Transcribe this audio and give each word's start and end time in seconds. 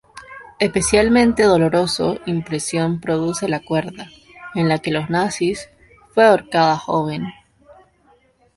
Especialmente 0.57 1.43
doloroso 1.43 2.17
impresión 2.25 2.99
produce 2.99 3.47
la 3.47 3.59
cuerda, 3.59 4.07
en 4.55 4.67
la 4.67 4.79
que 4.79 4.89
los 4.89 5.11
nazis 5.11 5.69
fue 6.15 6.23
ahorcada 6.25 6.75
joven. 6.75 7.27